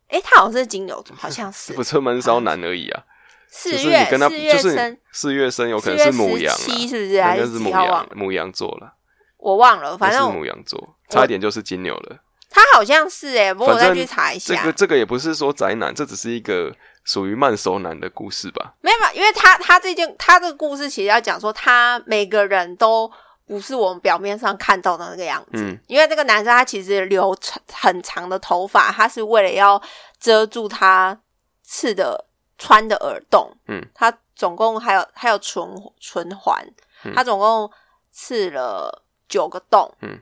[0.07, 3.05] 哎，他好像是金牛座，好像 是不是闷骚男而已啊？
[3.51, 7.21] 四月四月生，四月生有可能是母羊，七是不是？
[7.21, 8.09] 还是母羊？
[8.14, 8.95] 母羊座了，
[9.38, 12.18] 我忘了，反正母羊座，差一点就是金牛了。
[12.51, 14.55] 他好像是哎，不过我再去查一下。
[14.55, 16.74] 这个这个也不是说宅男，这只是一个
[17.05, 18.74] 属于慢熟男的故事吧？
[18.81, 23.11] 没有，因为他他这件他这个故事其实要讲说，他每个人都
[23.46, 25.62] 不是我们表面上看到的那个样子。
[25.62, 29.81] 嗯，因为这个男生他其实留长很长的头发，他是为了要
[30.18, 31.20] 遮住他
[31.62, 32.24] 刺的
[32.57, 33.55] 穿的耳洞。
[33.66, 35.62] 嗯，他总共还有还有唇
[36.01, 36.66] 唇环，
[37.14, 37.70] 他总共
[38.11, 39.93] 刺了九个洞。
[40.03, 40.19] 嗯。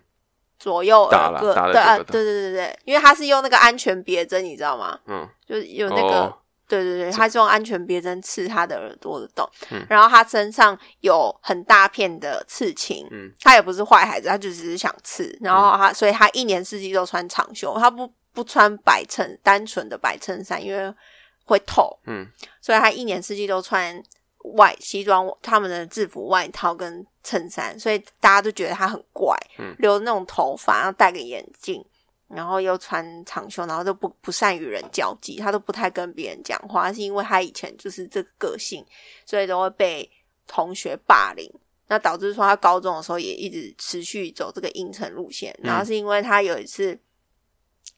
[0.59, 4.99] 左右耳个，对啊，对对对对，因为他是用那个安全别针，你知道吗？
[5.07, 6.35] 嗯，就是有那个，
[6.67, 20.93] 对对对，他是用安全别针刺他的耳朵的洞，嗯然后他身上有很大片的刺青，嗯，他也不是坏孩子，他就只是想刺，然后他，所以他一年四季都穿长袖，他不不穿白衬，单纯的白衬衫，因为
[21.45, 22.27] 会透，嗯，
[22.63, 24.03] 所以他一年四季都穿。
[24.55, 29.37] 外西装，他们的制服外套跟衬衫，所以大家都觉得他很怪，
[29.79, 31.85] 留那种头发，然后戴个眼镜，
[32.29, 38.85] 然后又穿长袖，然后都不不善与人交际，他都不太跟别人讲话，是因为他以前就是这个个性，
[39.25, 40.09] 所以都会被
[40.47, 41.51] 同学霸凌，
[41.89, 46.99] 那导致说他高中的时候也一直持续走这个阴沉路线，然后是因为他有一次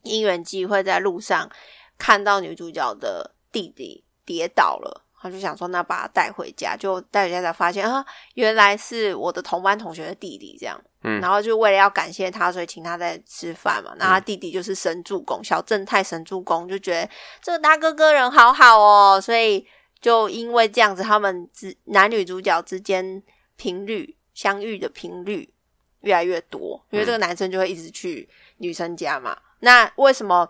[0.03, 1.51] 因缘机会在路上
[1.99, 5.05] 看到女主角的弟弟跌倒了。
[5.21, 8.05] 他就想说，那把他带回家，就带回家才发现啊，
[8.35, 10.81] 原来是我的同班同学的弟弟这样。
[11.03, 13.93] 嗯，然后就为了要感谢他，所以请他在吃饭嘛。
[13.99, 17.11] 那他弟弟就是神助攻，小正太神助攻，就觉得
[17.43, 19.67] 这个大哥哥人好好哦，所以
[20.01, 23.23] 就因为这样子，他们之男女主角之间
[23.57, 25.53] 频率相遇的频率
[26.01, 28.29] 越来越多，因为这个男生就会一直去
[28.59, 29.37] 女生家嘛。
[29.61, 30.49] 那为什么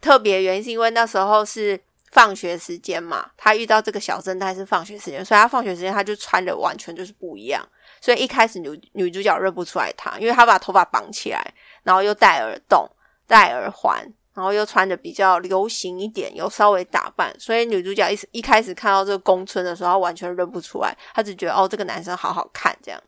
[0.00, 0.62] 特别原因？
[0.64, 1.80] 是因为那时候是。
[2.10, 7.62] 放学时间嘛，他遇到这个小侦探是放学时间，所以他放学时间他就穿的完全就是不一样，
[8.00, 12.88] 所以一开始女女主角认不出来他，因为他把头发绑起来，然后又戴耳洞、
[13.26, 14.02] 戴耳环，
[14.34, 22.98] 然后又穿的比较流行一点，又稍微打扮，所以女主角一一开始看到这个宫村的时候，完全认不出来，她只觉得哦这个男生好好看这样，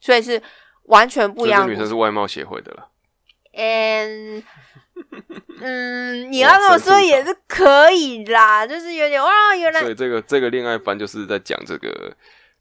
[0.00, 0.42] 所以是
[0.84, 1.68] 完全不一样。
[1.68, 2.88] 女生是外貌协会的了。
[3.52, 4.42] 嗯。
[5.60, 12.16] 嗯，你要这么说也是可以啦，就是有点哇，原来所以这个这个恋爱番就是在讲这个，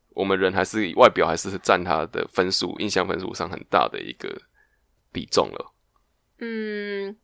[0.09, 4.29] 我们人还是以外表还是占他的分数，印象分数上很大的一个
[5.11, 5.73] 比重了。
[6.39, 7.15] 嗯，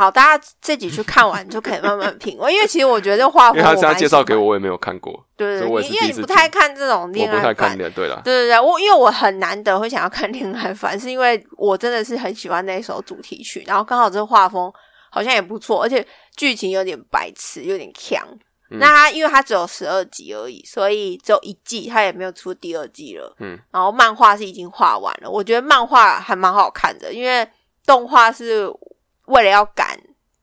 [0.00, 2.54] 好，大家自己去看完就可以慢慢品味。
[2.54, 5.12] 因为其实我觉得画 风，因为他他介绍给我，我也没有看过。
[5.36, 14.72] 对对，因为你不太看这种恋爱番，对对了，对对对，我因为我很难得会想要看恋爱番，是因为我真的是很喜欢那首主题曲，然后刚好这画风
[15.10, 18.26] 好像也不错，而且剧情有点白痴，有点强。
[18.78, 23.34] 那它因为它只有十二集而已，所以只有一季，它也没有出第二季了。
[23.40, 27.46] 嗯，然后漫画是已经画完了，我觉得漫画还蛮好看的，因为
[27.84, 28.66] 动画是
[29.30, 29.98] 为了要赶。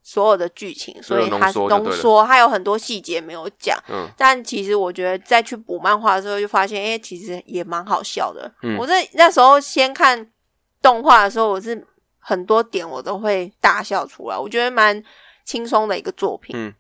[0.10, 3.78] 所有的剧情，所以它浓缩，它有很多细节没有讲。
[3.90, 8.50] 嗯，但其实我觉得再去补漫画的时候，就发现，哎，其实也蛮好笑的。
[8.62, 10.26] 嗯，我在那时候先看
[10.82, 11.86] 动画的时候，我是
[12.20, 15.04] 很多点我都会大笑出来，我觉得蛮
[15.44, 16.56] 轻松的一个作品。
[16.58, 16.74] 嗯，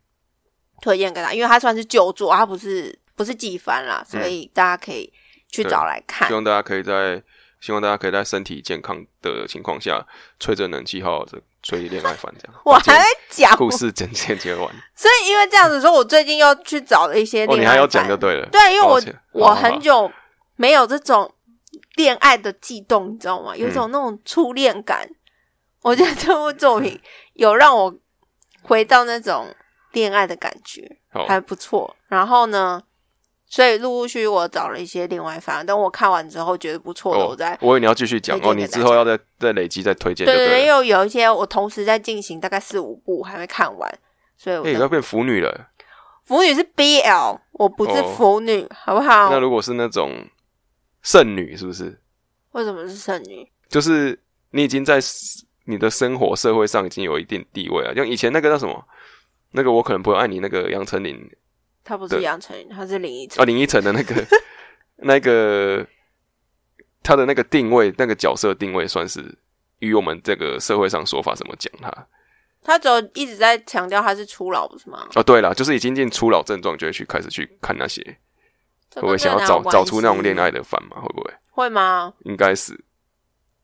[0.81, 5.11] 推荐给他，因为它算是旧作，他不是不是季番啦，所以大家可以
[5.49, 6.29] 去找来看。
[6.29, 7.21] 希望大家可以在。
[7.59, 10.05] 希望大家可以在身体健康的情况下，
[10.39, 12.59] 吹着冷气，好好的追恋爱番这样。
[12.63, 14.65] 我还在讲故事，简简接完。
[14.95, 17.45] 所以因为这样子说，我最近又去找了一些。
[17.45, 18.47] 哦，你还要讲就对了。
[18.49, 19.01] 对，因为我
[19.33, 20.09] 我很久
[20.55, 21.33] 没有这种
[21.95, 23.55] 恋爱的悸动，你知道吗？
[23.55, 25.09] 有种那种初恋感。
[25.81, 26.99] 我觉得这部作品
[27.35, 27.93] 有让我
[28.61, 29.53] 回到那种
[29.91, 31.95] 恋爱的感觉，还不错。
[32.07, 32.81] 然后呢？
[33.49, 37.57] 所以陆陆续续我找了一些另外番，等我看完之后觉得不错的，我再。
[37.61, 40.25] 我以为你要继续讲哦，你之后要再再累积再推荐。
[40.25, 43.99] 对对对，因为有一些我同时在进行，大概四五部还没看完，
[44.37, 44.67] 所以我。
[44.67, 45.69] 要变腐女了。
[46.23, 49.29] 腐女是 BL，我不是腐女，好不好？
[49.31, 50.11] 那如果是那种
[51.01, 52.01] 剩女，是不是？
[52.51, 53.49] 为什么是剩女？
[53.69, 54.19] 就是
[54.51, 54.99] 你已经在
[55.67, 58.85] 你的生活社会上已经有一定地位了，像以前那个叫什么？
[59.51, 61.17] 那个我可能不会爱你，那个杨丞琳。
[61.87, 63.41] 他不是杨丞琳，他是林依晨。
[63.41, 64.15] 哦，林依晨的那个
[64.97, 65.87] 那个
[67.01, 69.23] 他的那个定位，那个角色定位，算是
[69.79, 72.07] 与我们这个社会上说法怎么讲他？
[72.61, 75.07] 他只有一直在强调他是初老，不是吗？
[75.15, 78.01] 哦，对了，就是已经进初老症状，就会去开始去看那些，
[78.95, 80.99] 会不会想要找找出那种恋爱的烦嘛？
[80.99, 81.33] 会不会？
[81.51, 82.13] 会吗？
[82.25, 82.77] 应该是，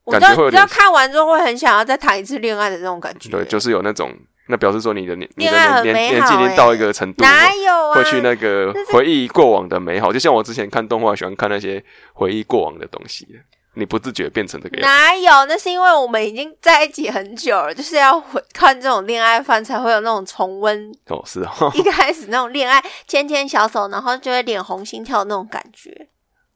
[0.05, 0.45] 感觉会。
[0.45, 3.29] 你知道看完之后会很想要再谈一次恋爱的那种感觉。
[3.29, 4.17] 对，就是有那种。
[4.47, 7.95] 那表示说你的年你的年年纪已经到一个程度，哪有啊？
[7.95, 13.27] 会去那个回忆过往的美好，就像我之前看动画，喜欢看那些回忆过往的东西。
[13.75, 14.87] 你不自觉变成这个样？
[14.87, 15.45] 哪有？
[15.47, 20.91] 那是因为我们已经在一起很久了，就是要回看这种恋爱番才会有那种重温。
[21.07, 26.07] 哦，是哦， 一开始那种恋爱牵牵小手，然后就会脸红心跳那种感觉，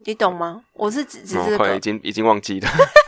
[0.06, 0.62] 你懂吗？
[0.74, 2.70] 我是只只是已经已经忘记了。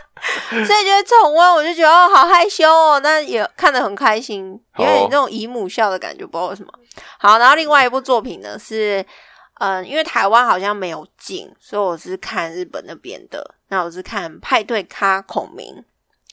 [0.49, 6.73] 所以觉得重温，我就觉得哦，好害羞哦，那也看得很开心，有点那种姨母笑的感觉，不知道为什么。
[7.19, 9.05] 好，然后另外一部作品呢是，
[9.59, 13.55] 嗯，因为台湾好像没有进，所以我是看日本那边的。
[13.67, 15.75] 那我是看《派对咖孔明》，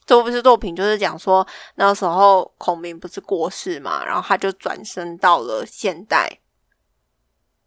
[0.07, 6.39] 这部是作品，就是讲说那时候孔明不是过世嘛，然后他就转身到了现代。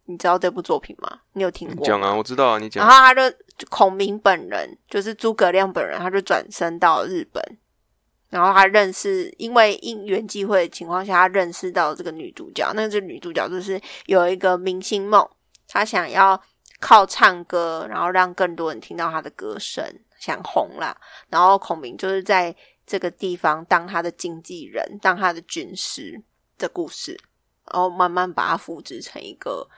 [0.06, 1.20] 你知道这部作品吗？
[1.34, 1.86] 你有听过？
[1.86, 2.84] 讲啊，我知道啊，你讲。
[2.84, 3.22] 然后他就
[3.68, 7.42] 孔明本人，就是诸葛亮本人，他就转身到日本，
[8.30, 12.72] 然后他认识，因为因缘际会的情况下，他认识到这个女主角。
[12.74, 15.28] 那这女主角就是有一个明星梦，
[15.68, 16.40] 她想要
[16.80, 19.84] 靠唱歌，然后让更多人听到她的歌声，
[20.18, 20.96] 想红啦。
[21.28, 22.54] 然后孔明就是在
[22.86, 26.22] 这个地方当他的经纪人，当他的军师
[26.56, 27.20] 的故事，
[27.72, 29.68] 然后慢慢把它复制成一个。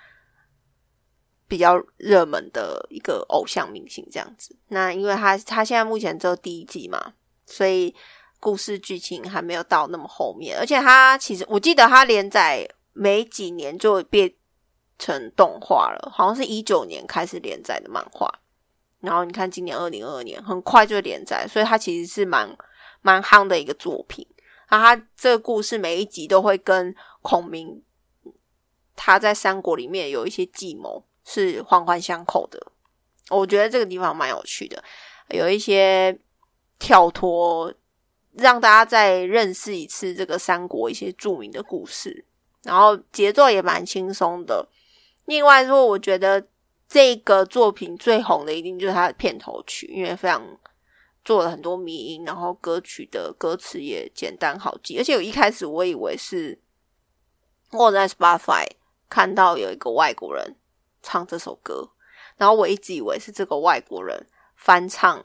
[1.52, 7.12] 比较热门的一个偶像明星这样子，那因为他他现在目前只有第一季嘛，
[7.44, 7.94] 所以
[8.40, 14.32] 故事剧情还没有到那么后面，而且他其实我记得他连载没几年就变
[14.98, 18.26] 成动画了，好像是一九年开始连载的漫画，
[19.00, 22.56] 然后你看今年二零二二年很快就连载，所以他其实是蛮
[23.02, 24.26] 蛮夯的一个作品。
[24.70, 27.82] 那他这个故事每一集都会跟孔明
[28.96, 31.04] 他在三国里面有一些计谋。
[31.24, 32.60] 是环环相扣的，
[33.30, 34.82] 我觉得这个地方蛮有趣的，
[35.30, 36.18] 有一些
[36.78, 37.72] 跳脱，
[38.32, 42.24] 让大家再认识一次这个三国一些著名的故事，
[42.64, 44.68] 然后节奏也蛮轻松的。
[45.26, 46.44] 另外说，我觉得
[46.88, 50.44] 这个作品最红的一定就是它的片头曲，因为非常
[51.24, 56.58] 做了很多迷音，然后歌曲的歌词也简单好记，而且我一开始我以为是
[57.70, 58.66] 我在 Spotify
[59.08, 60.56] 看到有一个外国人。
[61.02, 61.90] 唱这首歌，
[62.36, 65.18] 然后我一直以为是这个外国人翻唱《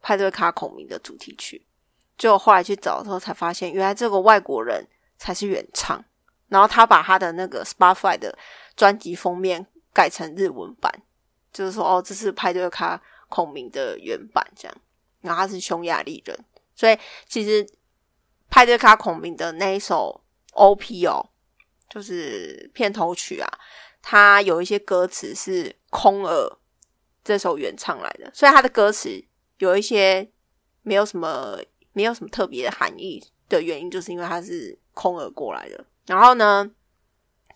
[0.00, 1.66] 派对卡孔明》的主题曲，
[2.16, 4.86] 就后来去找的时候才发现，原来这个外国人
[5.18, 6.04] 才是原唱。
[6.48, 8.36] 然后他把他的那个 Spotify 的
[8.76, 10.92] 专辑封面改成日文版，
[11.50, 14.76] 就是说哦，这是派对卡孔明的原版这样。
[15.22, 16.38] 然后他是匈牙利人，
[16.74, 17.66] 所以其实
[18.50, 20.22] 派对卡孔明的那一首
[20.52, 21.26] OP 哦，
[21.88, 23.48] 就是片头曲啊，
[24.02, 26.58] 它有一些歌词是空耳
[27.24, 29.08] 这首原唱来的，所以它的歌词
[29.58, 30.28] 有一些
[30.82, 31.56] 没有什么
[31.92, 35.84] 没有什么特别的含义的原因，就是因为它是空耳过来的。
[36.06, 36.70] 然后呢，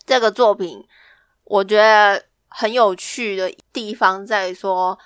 [0.05, 0.83] 这个作品
[1.43, 4.97] 我觉得很有趣的地方在说。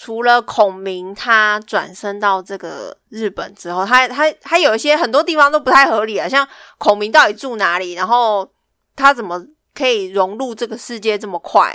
[0.00, 6.48] 除了孔明，他转身到这个日本之后，他他他有一些很多地方都不太合理啊，像
[6.78, 8.48] 孔明到底住哪里，然后
[8.94, 9.44] 他怎么
[9.78, 11.72] 可以融入这个世界这么快，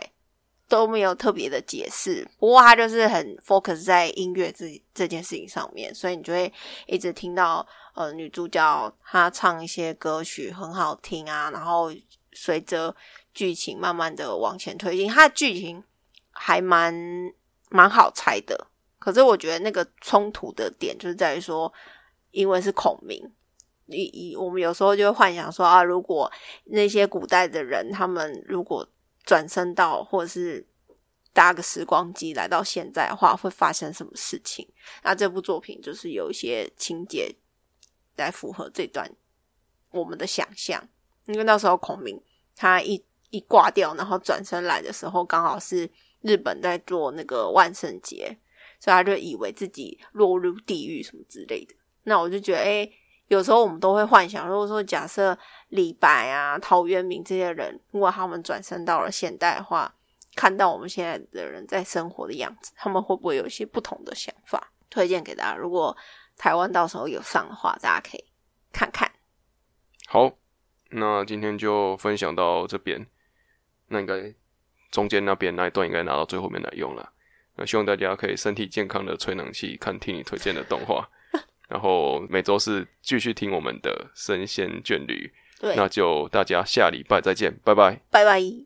[0.68, 2.28] 都没有特别的解释。
[2.38, 6.52] 不过他就是很 focus 在音乐这这件事情上面，所以你就会
[6.86, 11.90] 一直听到呃女主角她唱一些歌曲很好听啊，然后
[12.34, 12.94] 随着
[13.34, 15.82] 剧情慢慢的往前推进，它的剧情
[16.32, 17.34] 还蛮。
[17.76, 18.68] 蛮好猜的，
[19.00, 21.74] 可是我觉得那个冲突的点就是在于说，
[22.30, 23.20] 因为是孔明，
[23.88, 26.32] 以以我们有时候就会幻想说啊，如果
[26.66, 28.88] 那些古代的人他们如果
[29.24, 30.66] 转身到或者是
[31.34, 34.68] 搭个时光机来到现在的话，会发生什么事情？
[35.04, 37.36] 那这部作品就是有一些情节
[38.16, 39.10] 来符合这段
[39.92, 40.88] 我们的想象，
[41.26, 42.22] 因为那时候孔明
[42.56, 45.90] 他一一挂掉，然后转身来的时候，刚好是。
[46.26, 48.38] 日本在做那个万圣节，
[48.80, 51.76] 所以他就以为自己落入地狱什么之类的。
[52.04, 52.90] 那我就觉得，哎，
[53.34, 55.38] 有时候我们都会幻想，如果说假设
[55.70, 59.94] 李白啊、陶渊明这些人，如果他们转身到了现代的话，
[60.36, 64.72] 看到我们现在的人在生活的样子，他们会不会有一些不同的想法？
[64.90, 65.98] 推荐给大家，如果
[66.38, 68.24] 台湾到时候有上的话，大家可以
[68.72, 69.12] 看看。
[70.08, 70.32] 好，
[70.92, 73.08] 那今天就分享到这边，
[73.88, 74.34] 那应该。
[74.94, 77.14] 中间那边那一段应该拿到最后面来用了。
[77.56, 81.10] 那希望大家可以身体健康的吹冷气，看听你推荐的动画。
[81.70, 85.32] 然后每周四继续听我们的神仙眷侣。
[85.60, 88.66] 对，那就大家下礼拜再见，拜拜，拜拜。